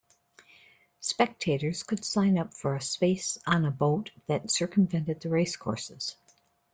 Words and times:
Spectators 0.99 1.83
could 1.83 2.03
sign 2.03 2.35
up 2.35 2.55
for 2.55 2.79
space 2.79 3.37
on 3.45 3.65
a 3.65 3.69
boat 3.69 4.09
that 4.25 4.49
circumvented 4.49 5.19
the 5.19 5.29
race 5.29 5.55
courses. 5.55 6.15